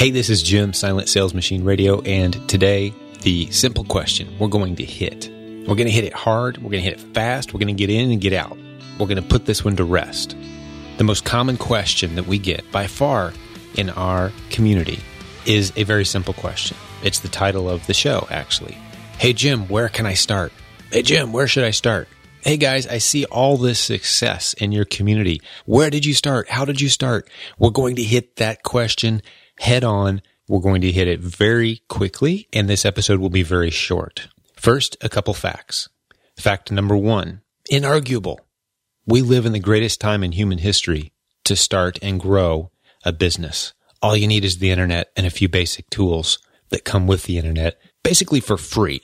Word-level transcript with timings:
Hey, 0.00 0.10
this 0.10 0.30
is 0.30 0.42
Jim, 0.42 0.72
Silent 0.72 1.10
Sales 1.10 1.34
Machine 1.34 1.62
Radio, 1.62 2.00
and 2.00 2.48
today, 2.48 2.94
the 3.20 3.50
simple 3.50 3.84
question 3.84 4.34
we're 4.38 4.48
going 4.48 4.74
to 4.76 4.84
hit. 4.86 5.28
We're 5.28 5.74
going 5.74 5.88
to 5.88 5.90
hit 5.90 6.04
it 6.04 6.14
hard, 6.14 6.56
we're 6.56 6.70
going 6.70 6.82
to 6.82 6.88
hit 6.88 6.94
it 6.94 7.12
fast, 7.12 7.52
we're 7.52 7.60
going 7.60 7.76
to 7.76 7.78
get 7.78 7.90
in 7.90 8.10
and 8.10 8.18
get 8.18 8.32
out. 8.32 8.56
We're 8.98 9.08
going 9.08 9.22
to 9.22 9.28
put 9.28 9.44
this 9.44 9.62
one 9.62 9.76
to 9.76 9.84
rest. 9.84 10.34
The 10.96 11.04
most 11.04 11.26
common 11.26 11.58
question 11.58 12.14
that 12.14 12.26
we 12.26 12.38
get 12.38 12.64
by 12.72 12.86
far 12.86 13.34
in 13.74 13.90
our 13.90 14.32
community 14.48 15.00
is 15.44 15.70
a 15.76 15.82
very 15.82 16.06
simple 16.06 16.32
question. 16.32 16.78
It's 17.04 17.18
the 17.18 17.28
title 17.28 17.68
of 17.68 17.86
the 17.86 17.92
show, 17.92 18.26
actually. 18.30 18.78
Hey, 19.18 19.34
Jim, 19.34 19.68
where 19.68 19.90
can 19.90 20.06
I 20.06 20.14
start? 20.14 20.50
Hey, 20.90 21.02
Jim, 21.02 21.30
where 21.30 21.46
should 21.46 21.64
I 21.64 21.72
start? 21.72 22.08
Hey 22.42 22.56
guys, 22.56 22.86
I 22.86 22.96
see 22.96 23.26
all 23.26 23.58
this 23.58 23.78
success 23.78 24.54
in 24.54 24.72
your 24.72 24.86
community. 24.86 25.42
Where 25.66 25.90
did 25.90 26.06
you 26.06 26.14
start? 26.14 26.48
How 26.48 26.64
did 26.64 26.80
you 26.80 26.88
start? 26.88 27.28
We're 27.58 27.68
going 27.68 27.96
to 27.96 28.02
hit 28.02 28.36
that 28.36 28.62
question 28.62 29.20
head 29.60 29.84
on. 29.84 30.22
We're 30.48 30.60
going 30.60 30.80
to 30.80 30.90
hit 30.90 31.06
it 31.06 31.20
very 31.20 31.82
quickly, 31.88 32.48
and 32.52 32.68
this 32.68 32.84
episode 32.84 33.20
will 33.20 33.30
be 33.30 33.44
very 33.44 33.70
short. 33.70 34.28
First, 34.56 34.96
a 35.00 35.08
couple 35.08 35.32
facts. 35.32 35.88
Fact 36.36 36.72
number 36.72 36.96
one, 36.96 37.42
inarguable. 37.70 38.38
We 39.06 39.22
live 39.22 39.46
in 39.46 39.52
the 39.52 39.60
greatest 39.60 40.00
time 40.00 40.24
in 40.24 40.32
human 40.32 40.58
history 40.58 41.12
to 41.44 41.54
start 41.54 41.98
and 42.02 42.18
grow 42.18 42.70
a 43.04 43.12
business. 43.12 43.72
All 44.02 44.16
you 44.16 44.26
need 44.26 44.44
is 44.44 44.58
the 44.58 44.70
internet 44.70 45.10
and 45.16 45.26
a 45.26 45.30
few 45.30 45.48
basic 45.48 45.88
tools 45.90 46.38
that 46.70 46.84
come 46.84 47.06
with 47.06 47.24
the 47.24 47.38
internet, 47.38 47.78
basically 48.02 48.40
for 48.40 48.56
free. 48.56 49.00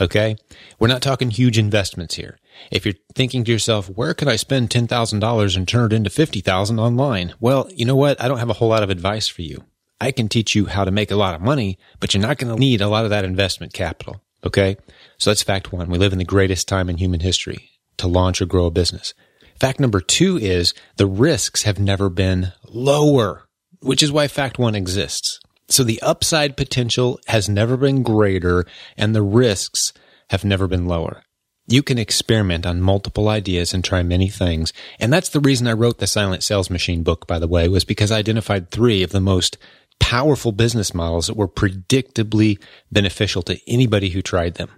Okay. 0.00 0.36
We're 0.78 0.88
not 0.88 1.02
talking 1.02 1.30
huge 1.30 1.58
investments 1.58 2.16
here. 2.16 2.38
If 2.70 2.84
you're 2.84 2.94
thinking 3.14 3.44
to 3.44 3.52
yourself, 3.52 3.88
where 3.88 4.14
could 4.14 4.28
I 4.28 4.36
spend 4.36 4.70
$10,000 4.70 5.56
and 5.56 5.68
turn 5.68 5.86
it 5.86 5.92
into 5.92 6.10
50,000 6.10 6.78
online? 6.78 7.34
Well, 7.40 7.68
you 7.74 7.84
know 7.84 7.96
what? 7.96 8.20
I 8.20 8.28
don't 8.28 8.38
have 8.38 8.50
a 8.50 8.54
whole 8.54 8.68
lot 8.68 8.82
of 8.82 8.90
advice 8.90 9.28
for 9.28 9.42
you. 9.42 9.64
I 10.02 10.10
can 10.10 10.28
teach 10.28 10.56
you 10.56 10.66
how 10.66 10.84
to 10.84 10.90
make 10.90 11.12
a 11.12 11.16
lot 11.16 11.36
of 11.36 11.40
money, 11.40 11.78
but 12.00 12.12
you're 12.12 12.20
not 12.20 12.36
going 12.36 12.52
to 12.52 12.58
need 12.58 12.80
a 12.80 12.88
lot 12.88 13.04
of 13.04 13.10
that 13.10 13.24
investment 13.24 13.72
capital. 13.72 14.20
Okay. 14.44 14.76
So 15.16 15.30
that's 15.30 15.44
fact 15.44 15.72
one. 15.72 15.88
We 15.88 15.96
live 15.96 16.10
in 16.10 16.18
the 16.18 16.24
greatest 16.24 16.66
time 16.66 16.90
in 16.90 16.96
human 16.96 17.20
history 17.20 17.70
to 17.98 18.08
launch 18.08 18.42
or 18.42 18.46
grow 18.46 18.66
a 18.66 18.70
business. 18.72 19.14
Fact 19.60 19.78
number 19.78 20.00
two 20.00 20.36
is 20.36 20.74
the 20.96 21.06
risks 21.06 21.62
have 21.62 21.78
never 21.78 22.08
been 22.08 22.52
lower, 22.66 23.46
which 23.78 24.02
is 24.02 24.10
why 24.10 24.26
fact 24.26 24.58
one 24.58 24.74
exists. 24.74 25.38
So 25.68 25.84
the 25.84 26.02
upside 26.02 26.56
potential 26.56 27.20
has 27.28 27.48
never 27.48 27.76
been 27.76 28.02
greater 28.02 28.66
and 28.96 29.14
the 29.14 29.22
risks 29.22 29.92
have 30.30 30.44
never 30.44 30.66
been 30.66 30.88
lower. 30.88 31.22
You 31.68 31.84
can 31.84 31.96
experiment 31.96 32.66
on 32.66 32.80
multiple 32.80 33.28
ideas 33.28 33.72
and 33.72 33.84
try 33.84 34.02
many 34.02 34.28
things. 34.28 34.72
And 34.98 35.12
that's 35.12 35.28
the 35.28 35.38
reason 35.38 35.68
I 35.68 35.74
wrote 35.74 35.98
the 35.98 36.08
Silent 36.08 36.42
Sales 36.42 36.70
Machine 36.70 37.04
book, 37.04 37.28
by 37.28 37.38
the 37.38 37.46
way, 37.46 37.68
was 37.68 37.84
because 37.84 38.10
I 38.10 38.18
identified 38.18 38.70
three 38.70 39.04
of 39.04 39.10
the 39.10 39.20
most 39.20 39.58
powerful 40.02 40.50
business 40.50 40.92
models 40.92 41.28
that 41.28 41.36
were 41.36 41.48
predictably 41.48 42.60
beneficial 42.90 43.40
to 43.40 43.58
anybody 43.68 44.10
who 44.10 44.20
tried 44.20 44.54
them. 44.54 44.68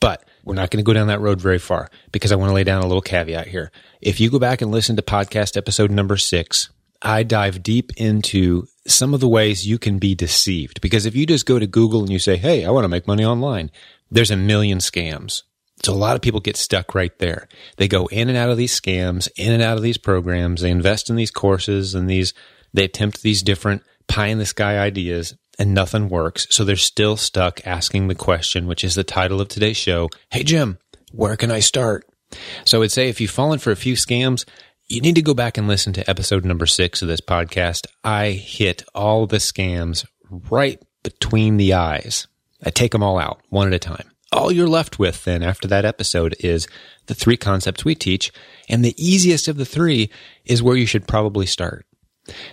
But 0.00 0.24
we're 0.44 0.56
not 0.56 0.72
going 0.72 0.84
to 0.84 0.86
go 0.86 0.92
down 0.92 1.06
that 1.06 1.20
road 1.20 1.40
very 1.40 1.60
far 1.60 1.88
because 2.10 2.32
I 2.32 2.36
want 2.36 2.50
to 2.50 2.54
lay 2.54 2.64
down 2.64 2.82
a 2.82 2.86
little 2.86 3.00
caveat 3.00 3.46
here. 3.46 3.70
If 4.00 4.18
you 4.18 4.28
go 4.28 4.40
back 4.40 4.60
and 4.60 4.72
listen 4.72 4.96
to 4.96 5.02
podcast 5.02 5.56
episode 5.56 5.92
number 5.92 6.16
six, 6.16 6.68
I 7.00 7.22
dive 7.22 7.62
deep 7.62 7.92
into 7.96 8.66
some 8.84 9.14
of 9.14 9.20
the 9.20 9.28
ways 9.28 9.64
you 9.64 9.78
can 9.78 9.98
be 9.98 10.16
deceived. 10.16 10.80
Because 10.80 11.06
if 11.06 11.14
you 11.14 11.26
just 11.26 11.46
go 11.46 11.60
to 11.60 11.66
Google 11.68 12.00
and 12.00 12.10
you 12.10 12.18
say, 12.18 12.36
Hey, 12.36 12.64
I 12.64 12.70
want 12.70 12.82
to 12.82 12.88
make 12.88 13.06
money 13.06 13.24
online, 13.24 13.70
there's 14.10 14.32
a 14.32 14.36
million 14.36 14.78
scams. 14.78 15.42
So 15.84 15.92
a 15.92 15.94
lot 15.94 16.16
of 16.16 16.22
people 16.22 16.40
get 16.40 16.56
stuck 16.56 16.92
right 16.92 17.16
there. 17.20 17.46
They 17.76 17.86
go 17.86 18.06
in 18.06 18.28
and 18.28 18.36
out 18.36 18.50
of 18.50 18.56
these 18.56 18.78
scams, 18.78 19.28
in 19.36 19.52
and 19.52 19.62
out 19.62 19.76
of 19.76 19.84
these 19.84 19.98
programs. 19.98 20.60
They 20.60 20.70
invest 20.70 21.08
in 21.08 21.14
these 21.14 21.30
courses 21.30 21.94
and 21.94 22.10
these, 22.10 22.34
they 22.74 22.84
attempt 22.84 23.22
these 23.22 23.42
different 23.42 23.84
pie 24.08 24.28
in 24.28 24.38
the 24.38 24.46
sky 24.46 24.78
ideas 24.78 25.34
and 25.58 25.74
nothing 25.74 26.08
works. 26.08 26.46
So 26.50 26.64
they're 26.64 26.76
still 26.76 27.16
stuck 27.16 27.66
asking 27.66 28.08
the 28.08 28.14
question, 28.14 28.66
which 28.66 28.84
is 28.84 28.94
the 28.94 29.04
title 29.04 29.40
of 29.40 29.48
today's 29.48 29.76
show. 29.76 30.08
Hey, 30.30 30.42
Jim, 30.42 30.78
where 31.12 31.36
can 31.36 31.50
I 31.50 31.60
start? 31.60 32.06
So 32.64 32.78
I 32.78 32.80
would 32.80 32.92
say 32.92 33.08
if 33.08 33.20
you've 33.20 33.30
fallen 33.30 33.58
for 33.58 33.70
a 33.70 33.76
few 33.76 33.94
scams, 33.94 34.44
you 34.88 35.00
need 35.00 35.14
to 35.16 35.22
go 35.22 35.34
back 35.34 35.58
and 35.58 35.68
listen 35.68 35.92
to 35.94 36.08
episode 36.08 36.44
number 36.44 36.66
six 36.66 37.02
of 37.02 37.08
this 37.08 37.20
podcast. 37.20 37.86
I 38.02 38.30
hit 38.30 38.84
all 38.94 39.26
the 39.26 39.36
scams 39.36 40.06
right 40.50 40.82
between 41.02 41.56
the 41.56 41.74
eyes. 41.74 42.26
I 42.64 42.70
take 42.70 42.92
them 42.92 43.02
all 43.02 43.18
out 43.18 43.40
one 43.50 43.68
at 43.68 43.74
a 43.74 43.78
time 43.78 44.12
all 44.32 44.50
you're 44.50 44.68
left 44.68 44.98
with 44.98 45.24
then 45.24 45.42
after 45.42 45.68
that 45.68 45.84
episode 45.84 46.34
is 46.40 46.66
the 47.06 47.14
three 47.14 47.36
concepts 47.36 47.84
we 47.84 47.94
teach. 47.94 48.32
And 48.68 48.84
the 48.84 48.94
easiest 48.96 49.46
of 49.46 49.56
the 49.56 49.66
three 49.66 50.10
is 50.44 50.62
where 50.62 50.76
you 50.76 50.86
should 50.86 51.06
probably 51.06 51.46
start. 51.46 51.86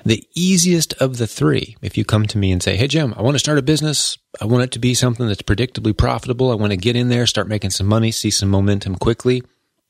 The 0.03 0.27
easiest 0.35 0.93
of 0.93 1.17
the 1.17 1.27
three, 1.27 1.77
if 1.81 1.97
you 1.97 2.03
come 2.03 2.25
to 2.27 2.37
me 2.37 2.51
and 2.51 2.61
say, 2.61 2.75
Hey, 2.75 2.87
Jim, 2.87 3.13
I 3.15 3.21
want 3.21 3.35
to 3.35 3.39
start 3.39 3.59
a 3.59 3.63
business. 3.63 4.17
I 4.41 4.45
want 4.45 4.63
it 4.63 4.71
to 4.71 4.79
be 4.79 4.93
something 4.93 5.27
that's 5.27 5.41
predictably 5.41 5.95
profitable. 5.95 6.51
I 6.51 6.55
want 6.55 6.71
to 6.71 6.77
get 6.77 6.95
in 6.95 7.09
there, 7.09 7.27
start 7.27 7.47
making 7.47 7.69
some 7.71 7.87
money, 7.87 8.11
see 8.11 8.31
some 8.31 8.49
momentum 8.49 8.95
quickly. 8.95 9.43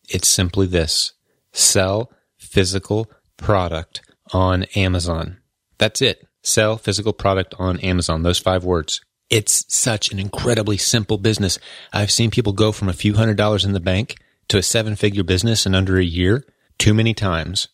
It's 0.10 0.28
simply 0.28 0.68
this 0.68 1.14
sell 1.54 2.12
physical 2.38 3.10
product 3.38 4.02
on 4.34 4.64
Amazon. 4.76 5.38
That's 5.78 6.02
it. 6.02 6.28
Sell 6.44 6.78
physical 6.78 7.14
product 7.14 7.56
on 7.58 7.80
Amazon. 7.80 8.24
Those 8.24 8.40
five 8.40 8.64
words. 8.64 9.02
It's 9.30 9.66
such 9.74 10.12
an 10.12 10.20
incredibly 10.20 10.78
simple 10.78 11.18
business. 11.18 11.60
I've 11.94 12.12
seen 12.12 12.32
people 12.32 12.54
go 12.54 12.72
from 12.72 12.90
a 12.90 12.94
few 12.94 13.14
hundred 13.14 13.38
dollars 13.38 13.64
in 13.64 13.74
the 13.74 13.80
bank 13.80 14.18
to 14.50 14.58
a 14.58 14.64
seven 14.64 14.96
figure 14.96 15.24
business 15.24 15.66
in 15.66 15.76
under 15.76 15.98
a 15.98 16.04
year 16.04 16.46
too 16.78 16.94
many 16.94 17.14
times 17.14 17.68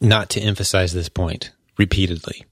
not 0.00 0.30
to 0.30 0.40
emphasize 0.40 0.92
this 0.92 1.08
point 1.08 1.52
repeatedly. 1.76 2.44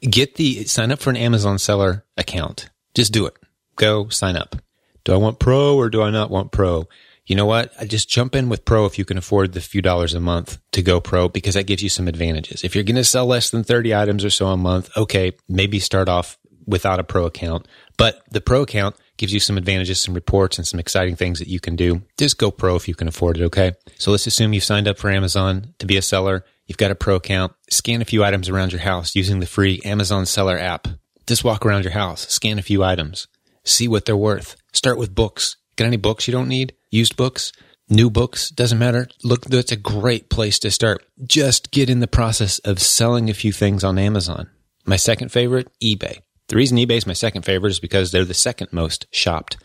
Get 0.00 0.36
the 0.36 0.64
sign 0.64 0.92
up 0.92 0.98
for 0.98 1.10
an 1.10 1.16
Amazon 1.16 1.58
seller 1.58 2.04
account. 2.16 2.70
Just 2.94 3.12
do 3.12 3.26
it. 3.26 3.34
Go 3.76 4.08
sign 4.08 4.36
up. 4.36 4.56
Do 5.04 5.12
I 5.12 5.16
want 5.16 5.38
pro 5.38 5.76
or 5.76 5.88
do 5.88 6.02
I 6.02 6.10
not 6.10 6.30
want 6.30 6.52
pro? 6.52 6.88
You 7.26 7.34
know 7.34 7.46
what? 7.46 7.72
I 7.78 7.86
just 7.86 8.08
jump 8.08 8.34
in 8.34 8.48
with 8.48 8.64
pro 8.64 8.86
if 8.86 8.98
you 8.98 9.04
can 9.04 9.18
afford 9.18 9.52
the 9.52 9.60
few 9.60 9.82
dollars 9.82 10.14
a 10.14 10.20
month 10.20 10.58
to 10.72 10.82
go 10.82 11.00
pro 11.00 11.28
because 11.28 11.54
that 11.54 11.66
gives 11.66 11.82
you 11.82 11.88
some 11.88 12.08
advantages. 12.08 12.62
If 12.62 12.74
you're 12.74 12.84
going 12.84 12.96
to 12.96 13.04
sell 13.04 13.26
less 13.26 13.50
than 13.50 13.64
30 13.64 13.94
items 13.94 14.24
or 14.24 14.30
so 14.30 14.46
a 14.46 14.56
month, 14.56 14.90
okay, 14.96 15.32
maybe 15.48 15.80
start 15.80 16.08
off 16.08 16.38
without 16.66 17.00
a 17.00 17.04
pro 17.04 17.26
account. 17.26 17.66
But 17.96 18.22
the 18.30 18.40
pro 18.40 18.62
account 18.62 18.96
gives 19.16 19.32
you 19.32 19.40
some 19.40 19.56
advantages, 19.56 20.00
some 20.00 20.14
reports, 20.14 20.58
and 20.58 20.66
some 20.66 20.78
exciting 20.78 21.16
things 21.16 21.38
that 21.38 21.48
you 21.48 21.58
can 21.58 21.74
do. 21.74 22.02
Just 22.16 22.38
go 22.38 22.50
pro 22.50 22.76
if 22.76 22.86
you 22.86 22.94
can 22.94 23.08
afford 23.08 23.38
it, 23.38 23.44
okay? 23.44 23.72
So 23.98 24.10
let's 24.10 24.26
assume 24.26 24.52
you've 24.52 24.64
signed 24.64 24.86
up 24.86 24.98
for 24.98 25.10
Amazon 25.10 25.74
to 25.78 25.86
be 25.86 25.96
a 25.96 26.02
seller. 26.02 26.44
You've 26.66 26.78
got 26.78 26.90
a 26.90 26.96
pro 26.96 27.16
account. 27.16 27.52
Scan 27.70 28.02
a 28.02 28.06
few 28.06 28.24
items 28.24 28.48
around 28.48 28.72
your 28.72 28.80
house 28.80 29.14
using 29.14 29.40
the 29.40 29.46
free 29.46 29.80
Amazon 29.84 30.26
seller 30.26 30.58
app. 30.58 30.88
Just 31.26 31.44
walk 31.44 31.66
around 31.66 31.84
your 31.84 31.92
house, 31.92 32.28
scan 32.28 32.58
a 32.58 32.62
few 32.62 32.84
items, 32.84 33.26
see 33.64 33.88
what 33.88 34.04
they're 34.04 34.16
worth. 34.16 34.56
Start 34.72 34.96
with 34.98 35.14
books. 35.14 35.56
Got 35.74 35.86
any 35.86 35.96
books 35.96 36.28
you 36.28 36.32
don't 36.32 36.48
need? 36.48 36.74
Used 36.90 37.16
books? 37.16 37.52
New 37.88 38.10
books? 38.10 38.50
Doesn't 38.50 38.78
matter. 38.78 39.08
Look, 39.22 39.44
that's 39.44 39.72
a 39.72 39.76
great 39.76 40.30
place 40.30 40.58
to 40.60 40.70
start. 40.70 41.04
Just 41.24 41.70
get 41.70 41.90
in 41.90 42.00
the 42.00 42.06
process 42.06 42.58
of 42.60 42.80
selling 42.80 43.28
a 43.28 43.34
few 43.34 43.52
things 43.52 43.84
on 43.84 43.98
Amazon. 43.98 44.50
My 44.84 44.96
second 44.96 45.30
favorite, 45.30 45.68
eBay. 45.82 46.20
The 46.48 46.56
reason 46.56 46.78
eBay 46.78 46.98
is 46.98 47.06
my 47.06 47.12
second 47.12 47.42
favorite 47.42 47.70
is 47.70 47.80
because 47.80 48.12
they're 48.12 48.24
the 48.24 48.34
second 48.34 48.72
most 48.72 49.06
shopped 49.10 49.56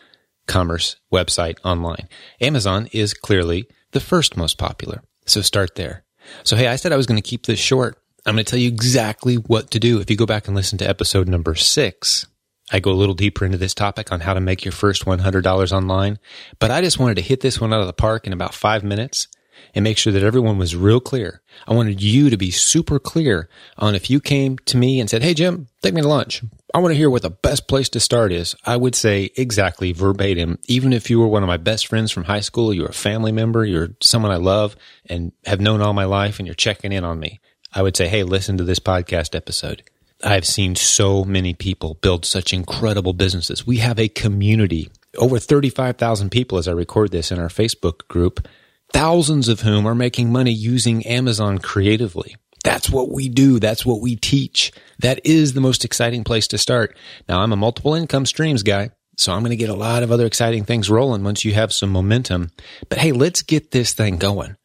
commerce 0.46 0.96
website 1.12 1.58
online. 1.64 2.08
Amazon 2.40 2.88
is 2.92 3.14
clearly 3.14 3.68
the 3.92 4.00
first 4.00 4.36
most 4.36 4.58
popular. 4.58 5.02
So 5.26 5.40
start 5.42 5.76
there. 5.76 6.04
So, 6.44 6.56
hey, 6.56 6.68
I 6.68 6.76
said 6.76 6.92
I 6.92 6.96
was 6.96 7.06
going 7.06 7.20
to 7.20 7.28
keep 7.28 7.46
this 7.46 7.58
short. 7.58 7.98
I'm 8.24 8.34
going 8.34 8.44
to 8.44 8.50
tell 8.50 8.58
you 8.58 8.68
exactly 8.68 9.36
what 9.36 9.70
to 9.72 9.80
do. 9.80 10.00
If 10.00 10.10
you 10.10 10.16
go 10.16 10.26
back 10.26 10.46
and 10.46 10.56
listen 10.56 10.78
to 10.78 10.88
episode 10.88 11.28
number 11.28 11.54
six, 11.54 12.26
I 12.70 12.80
go 12.80 12.92
a 12.92 12.94
little 12.94 13.14
deeper 13.14 13.44
into 13.44 13.58
this 13.58 13.74
topic 13.74 14.12
on 14.12 14.20
how 14.20 14.34
to 14.34 14.40
make 14.40 14.64
your 14.64 14.72
first 14.72 15.04
$100 15.04 15.72
online. 15.72 16.18
But 16.58 16.70
I 16.70 16.80
just 16.80 16.98
wanted 16.98 17.16
to 17.16 17.22
hit 17.22 17.40
this 17.40 17.60
one 17.60 17.72
out 17.72 17.80
of 17.80 17.86
the 17.86 17.92
park 17.92 18.26
in 18.26 18.32
about 18.32 18.54
five 18.54 18.84
minutes 18.84 19.28
and 19.74 19.82
make 19.82 19.98
sure 19.98 20.12
that 20.12 20.22
everyone 20.22 20.58
was 20.58 20.76
real 20.76 21.00
clear. 21.00 21.42
I 21.66 21.74
wanted 21.74 22.02
you 22.02 22.30
to 22.30 22.36
be 22.36 22.50
super 22.50 22.98
clear 22.98 23.48
on 23.78 23.94
if 23.94 24.10
you 24.10 24.20
came 24.20 24.58
to 24.58 24.76
me 24.76 25.00
and 25.00 25.08
said, 25.08 25.22
Hey, 25.22 25.34
Jim, 25.34 25.68
take 25.82 25.94
me 25.94 26.02
to 26.02 26.08
lunch. 26.08 26.42
I 26.74 26.78
want 26.78 26.92
to 26.92 26.96
hear 26.96 27.10
what 27.10 27.22
the 27.22 27.30
best 27.30 27.68
place 27.68 27.88
to 27.90 28.00
start 28.00 28.32
is. 28.32 28.54
I 28.64 28.76
would 28.76 28.94
say 28.94 29.30
exactly 29.36 29.92
verbatim, 29.92 30.58
even 30.66 30.92
if 30.92 31.10
you 31.10 31.20
were 31.20 31.28
one 31.28 31.42
of 31.42 31.48
my 31.48 31.58
best 31.58 31.86
friends 31.86 32.10
from 32.10 32.24
high 32.24 32.40
school, 32.40 32.72
you're 32.72 32.88
a 32.88 32.94
family 32.94 33.32
member, 33.32 33.64
you're 33.64 33.90
someone 34.00 34.32
I 34.32 34.36
love 34.36 34.76
and 35.06 35.32
have 35.44 35.60
known 35.60 35.82
all 35.82 35.92
my 35.92 36.04
life 36.04 36.38
and 36.38 36.46
you're 36.46 36.54
checking 36.54 36.92
in 36.92 37.04
on 37.04 37.20
me. 37.20 37.40
I 37.74 37.82
would 37.82 37.96
say, 37.96 38.08
Hey, 38.08 38.22
listen 38.22 38.56
to 38.58 38.64
this 38.64 38.80
podcast 38.80 39.34
episode. 39.34 39.82
I've 40.24 40.46
seen 40.46 40.76
so 40.76 41.24
many 41.24 41.52
people 41.52 41.94
build 41.94 42.24
such 42.24 42.52
incredible 42.52 43.12
businesses. 43.12 43.66
We 43.66 43.78
have 43.78 43.98
a 43.98 44.08
community, 44.08 44.88
over 45.18 45.38
35,000 45.38 46.30
people 46.30 46.58
as 46.58 46.68
I 46.68 46.72
record 46.72 47.10
this 47.10 47.32
in 47.32 47.40
our 47.40 47.48
Facebook 47.48 48.06
group 48.06 48.46
thousands 48.92 49.48
of 49.48 49.60
whom 49.60 49.86
are 49.86 49.94
making 49.94 50.30
money 50.30 50.52
using 50.52 51.06
Amazon 51.06 51.58
creatively. 51.58 52.36
That's 52.64 52.88
what 52.88 53.10
we 53.10 53.28
do. 53.28 53.58
That's 53.58 53.84
what 53.84 54.00
we 54.00 54.16
teach. 54.16 54.72
That 55.00 55.20
is 55.24 55.52
the 55.52 55.60
most 55.60 55.84
exciting 55.84 56.22
place 56.24 56.46
to 56.48 56.58
start. 56.58 56.96
Now 57.28 57.40
I'm 57.40 57.52
a 57.52 57.56
multiple 57.56 57.94
income 57.94 58.26
streams 58.26 58.62
guy. 58.62 58.90
So 59.16 59.32
I'm 59.32 59.40
going 59.40 59.50
to 59.50 59.56
get 59.56 59.68
a 59.68 59.74
lot 59.74 60.02
of 60.02 60.10
other 60.10 60.24
exciting 60.26 60.64
things 60.64 60.88
rolling 60.88 61.22
once 61.22 61.44
you 61.44 61.52
have 61.52 61.72
some 61.72 61.90
momentum. 61.90 62.50
But 62.88 62.98
hey, 62.98 63.12
let's 63.12 63.42
get 63.42 63.70
this 63.70 63.92
thing 63.92 64.16
going. 64.16 64.56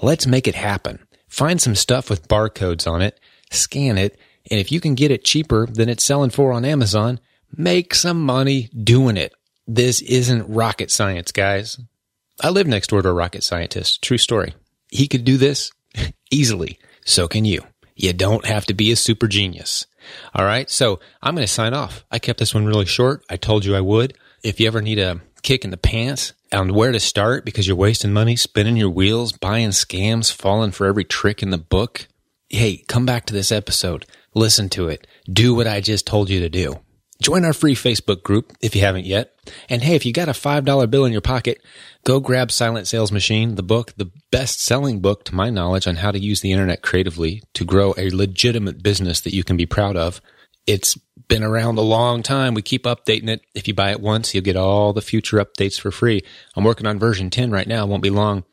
Let's 0.00 0.26
make 0.26 0.46
it 0.46 0.54
happen. 0.54 1.00
Find 1.28 1.60
some 1.60 1.74
stuff 1.74 2.08
with 2.08 2.28
barcodes 2.28 2.90
on 2.90 3.02
it, 3.02 3.18
scan 3.50 3.98
it, 3.98 4.18
And 4.50 4.60
if 4.60 4.70
you 4.70 4.80
can 4.80 4.94
get 4.94 5.10
it 5.10 5.24
cheaper 5.24 5.66
than 5.66 5.88
it's 5.88 6.04
selling 6.04 6.30
for 6.30 6.52
on 6.52 6.64
Amazon, 6.64 7.18
make 7.56 7.94
some 7.94 8.22
money 8.22 8.68
doing 8.68 9.16
it. 9.16 9.34
This 9.66 10.00
isn't 10.02 10.48
rocket 10.48 10.90
science, 10.90 11.32
guys. 11.32 11.78
I 12.40 12.50
live 12.50 12.66
next 12.66 12.88
door 12.88 13.02
to 13.02 13.08
a 13.08 13.14
rocket 13.14 13.42
scientist. 13.42 14.02
True 14.02 14.18
story. 14.18 14.54
He 14.90 15.08
could 15.08 15.24
do 15.24 15.36
this 15.36 15.70
easily. 16.30 16.78
So 17.04 17.28
can 17.28 17.44
you. 17.44 17.62
You 17.94 18.12
don't 18.12 18.44
have 18.44 18.66
to 18.66 18.74
be 18.74 18.92
a 18.92 18.96
super 18.96 19.26
genius. 19.26 19.86
All 20.34 20.44
right. 20.44 20.70
So 20.70 21.00
I'm 21.22 21.34
going 21.34 21.46
to 21.46 21.52
sign 21.52 21.72
off. 21.72 22.04
I 22.10 22.18
kept 22.18 22.38
this 22.38 22.54
one 22.54 22.66
really 22.66 22.84
short. 22.84 23.24
I 23.30 23.36
told 23.36 23.64
you 23.64 23.74
I 23.74 23.80
would. 23.80 24.16
If 24.42 24.60
you 24.60 24.66
ever 24.66 24.82
need 24.82 24.98
a 24.98 25.22
kick 25.42 25.64
in 25.64 25.70
the 25.70 25.76
pants 25.76 26.34
on 26.52 26.74
where 26.74 26.92
to 26.92 27.00
start 27.00 27.44
because 27.44 27.66
you're 27.66 27.76
wasting 27.76 28.12
money, 28.12 28.36
spinning 28.36 28.76
your 28.76 28.90
wheels, 28.90 29.32
buying 29.32 29.70
scams, 29.70 30.32
falling 30.32 30.72
for 30.72 30.86
every 30.86 31.04
trick 31.04 31.42
in 31.42 31.50
the 31.50 31.58
book, 31.58 32.06
hey, 32.50 32.84
come 32.88 33.06
back 33.06 33.26
to 33.26 33.32
this 33.32 33.50
episode. 33.50 34.04
Listen 34.34 34.68
to 34.70 34.88
it. 34.88 35.06
Do 35.32 35.54
what 35.54 35.66
I 35.66 35.80
just 35.80 36.06
told 36.06 36.28
you 36.28 36.40
to 36.40 36.50
do. 36.50 36.80
Join 37.22 37.44
our 37.44 37.52
free 37.52 37.74
Facebook 37.74 38.22
group 38.22 38.52
if 38.60 38.74
you 38.74 38.82
haven't 38.82 39.06
yet. 39.06 39.34
And 39.68 39.82
hey, 39.82 39.94
if 39.94 40.04
you 40.04 40.12
got 40.12 40.28
a 40.28 40.32
$5 40.32 40.90
bill 40.90 41.04
in 41.04 41.12
your 41.12 41.20
pocket, 41.22 41.62
go 42.04 42.20
grab 42.20 42.52
Silent 42.52 42.86
Sales 42.86 43.10
Machine, 43.10 43.54
the 43.54 43.62
book, 43.62 43.94
the 43.96 44.10
best 44.30 44.60
selling 44.60 45.00
book 45.00 45.24
to 45.24 45.34
my 45.34 45.48
knowledge 45.48 45.86
on 45.86 45.96
how 45.96 46.10
to 46.10 46.18
use 46.18 46.40
the 46.40 46.52
internet 46.52 46.82
creatively 46.82 47.42
to 47.54 47.64
grow 47.64 47.94
a 47.96 48.10
legitimate 48.10 48.82
business 48.82 49.20
that 49.20 49.34
you 49.34 49.44
can 49.44 49.56
be 49.56 49.66
proud 49.66 49.96
of. 49.96 50.20
It's 50.66 50.98
been 51.28 51.42
around 51.42 51.78
a 51.78 51.82
long 51.82 52.22
time. 52.22 52.54
We 52.54 52.62
keep 52.62 52.84
updating 52.84 53.28
it. 53.28 53.42
If 53.54 53.66
you 53.66 53.74
buy 53.74 53.92
it 53.92 54.00
once, 54.00 54.34
you'll 54.34 54.44
get 54.44 54.56
all 54.56 54.92
the 54.92 55.00
future 55.00 55.38
updates 55.38 55.80
for 55.80 55.90
free. 55.90 56.22
I'm 56.54 56.64
working 56.64 56.86
on 56.86 56.98
version 56.98 57.30
10 57.30 57.50
right 57.50 57.66
now. 57.66 57.84
It 57.84 57.88
won't 57.88 58.02
be 58.02 58.10
long. 58.10 58.44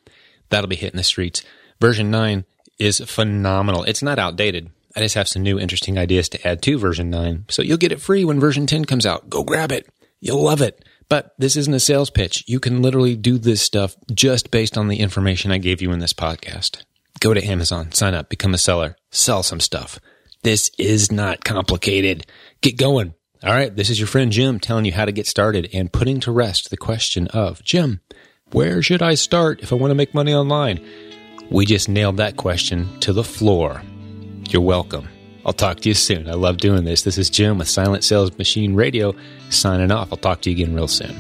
That'll 0.50 0.70
be 0.70 0.76
hitting 0.76 0.98
the 0.98 1.04
streets. 1.04 1.44
Version 1.82 2.12
9 2.12 2.46
is 2.80 3.00
phenomenal. 3.00 3.84
It's 3.84 4.04
not 4.04 4.20
outdated. 4.20 4.70
I 4.96 5.00
just 5.00 5.16
have 5.16 5.28
some 5.28 5.42
new 5.42 5.60
interesting 5.60 5.98
ideas 5.98 6.30
to 6.30 6.48
add 6.48 6.62
to 6.64 6.78
version 6.78 7.10
9. 7.10 7.46
So 7.50 7.62
you'll 7.62 7.78
get 7.78 7.92
it 7.92 8.02
free 8.02 8.26
when 8.26 8.40
version 8.40 8.68
10 8.68 8.86
comes 8.86 9.06
out. 9.06 9.30
Go 9.30 9.44
grab 9.44 9.72
it. 9.72 9.88
You'll 10.20 10.44
love 10.44 10.62
it. 10.62 10.86
But 11.10 11.34
this 11.38 11.56
isn't 11.56 11.74
a 11.74 11.80
sales 11.80 12.10
pitch. 12.10 12.44
You 12.48 12.60
can 12.60 12.82
literally 12.82 13.16
do 13.16 13.38
this 13.38 13.62
stuff 13.62 13.96
just 14.14 14.52
based 14.52 14.78
on 14.78 14.88
the 14.88 15.00
information 15.00 15.52
I 15.52 15.58
gave 15.58 15.82
you 15.82 15.92
in 15.92 16.00
this 16.00 16.14
podcast. 16.14 16.84
Go 17.20 17.34
to 17.34 17.44
Amazon, 17.44 17.92
sign 17.92 18.14
up, 18.14 18.30
become 18.30 18.54
a 18.54 18.58
seller, 18.58 18.96
sell 19.12 19.44
some 19.44 19.60
stuff. 19.60 20.00
This 20.44 20.72
is 20.78 21.12
not 21.12 21.44
complicated. 21.44 22.26
Get 22.62 22.78
going. 22.78 23.14
All 23.44 23.54
right. 23.54 23.76
This 23.76 23.90
is 23.90 24.00
your 24.00 24.08
friend 24.08 24.32
Jim 24.32 24.60
telling 24.60 24.86
you 24.86 24.94
how 24.94 25.06
to 25.06 25.12
get 25.12 25.28
started 25.28 25.70
and 25.74 25.92
putting 25.92 26.20
to 26.22 26.32
rest 26.32 26.70
the 26.70 26.78
question 26.78 27.28
of 27.28 27.64
Jim, 27.64 28.00
where 28.52 28.82
should 28.82 29.02
I 29.02 29.16
start 29.16 29.62
if 29.62 29.72
I 29.72 29.76
want 29.76 29.92
to 29.92 29.96
make 29.96 30.14
money 30.14 30.34
online? 30.34 30.86
We 31.50 31.66
just 31.66 31.90
nailed 31.90 32.18
that 32.18 32.38
question 32.38 33.00
to 33.02 33.14
the 33.14 33.24
floor. 33.24 33.82
You're 34.50 34.62
welcome. 34.62 35.08
I'll 35.46 35.54
talk 35.54 35.80
to 35.82 35.90
you 35.90 35.96
soon. 35.96 36.30
I 36.30 36.34
love 36.34 36.58
doing 36.58 36.86
this. 36.86 37.02
This 37.02 37.18
is 37.18 37.30
Jim 37.30 37.58
with 37.58 37.68
Silent 37.68 38.04
Sales 38.04 38.38
Machine 38.38 38.76
Radio 38.76 39.14
signing 39.50 39.92
off. 39.92 40.12
I'll 40.12 40.18
talk 40.18 40.42
to 40.42 40.52
you 40.52 40.56
again 40.64 40.76
real 40.76 40.88
soon. 40.88 41.16